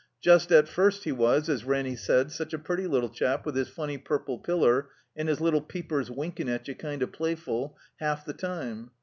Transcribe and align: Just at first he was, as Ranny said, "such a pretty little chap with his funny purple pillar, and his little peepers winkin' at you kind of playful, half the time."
Just 0.19 0.51
at 0.51 0.67
first 0.67 1.03
he 1.03 1.11
was, 1.11 1.47
as 1.47 1.63
Ranny 1.63 1.95
said, 1.95 2.31
"such 2.31 2.55
a 2.55 2.57
pretty 2.57 2.87
little 2.87 3.07
chap 3.09 3.45
with 3.45 3.55
his 3.55 3.69
funny 3.69 3.99
purple 3.99 4.39
pillar, 4.39 4.87
and 5.15 5.29
his 5.29 5.39
little 5.39 5.61
peepers 5.61 6.09
winkin' 6.09 6.49
at 6.49 6.67
you 6.67 6.73
kind 6.73 7.03
of 7.03 7.11
playful, 7.11 7.77
half 7.99 8.25
the 8.25 8.33
time." 8.33 8.89